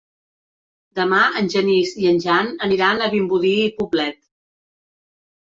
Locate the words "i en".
2.05-2.17